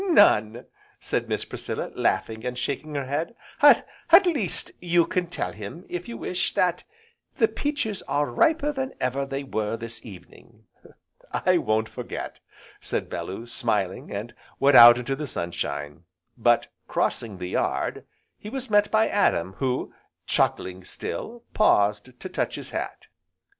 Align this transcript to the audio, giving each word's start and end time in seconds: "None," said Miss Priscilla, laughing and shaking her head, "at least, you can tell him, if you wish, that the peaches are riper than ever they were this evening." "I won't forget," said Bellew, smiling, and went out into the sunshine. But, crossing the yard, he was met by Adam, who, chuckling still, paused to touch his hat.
"None," 0.03 0.65
said 0.99 1.29
Miss 1.29 1.45
Priscilla, 1.45 1.91
laughing 1.93 2.43
and 2.43 2.57
shaking 2.57 2.95
her 2.95 3.05
head, 3.05 3.35
"at 3.61 4.25
least, 4.25 4.71
you 4.79 5.05
can 5.05 5.27
tell 5.27 5.51
him, 5.51 5.85
if 5.89 6.07
you 6.07 6.17
wish, 6.17 6.55
that 6.55 6.83
the 7.37 7.47
peaches 7.47 8.01
are 8.07 8.25
riper 8.25 8.71
than 8.71 8.95
ever 8.99 9.27
they 9.27 9.43
were 9.43 9.77
this 9.77 10.03
evening." 10.03 10.63
"I 11.31 11.59
won't 11.59 11.87
forget," 11.87 12.39
said 12.79 13.11
Bellew, 13.11 13.45
smiling, 13.45 14.09
and 14.11 14.33
went 14.59 14.75
out 14.75 14.97
into 14.97 15.15
the 15.15 15.27
sunshine. 15.27 16.05
But, 16.35 16.65
crossing 16.87 17.37
the 17.37 17.49
yard, 17.49 18.03
he 18.39 18.49
was 18.49 18.71
met 18.71 18.89
by 18.89 19.07
Adam, 19.07 19.53
who, 19.59 19.93
chuckling 20.25 20.83
still, 20.83 21.43
paused 21.53 22.19
to 22.19 22.27
touch 22.27 22.55
his 22.55 22.71
hat. 22.71 23.05